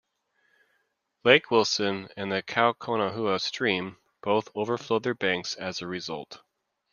Lake 1.23 1.51
Wilson 1.51 2.09
and 2.17 2.31
the 2.31 2.41
Kaukonahua 2.41 3.39
Stream 3.39 3.97
both 4.23 4.49
overflowed 4.55 5.03
their 5.03 5.13
banks 5.13 5.53
as 5.53 5.79
a 5.79 5.85
result. 5.85 6.41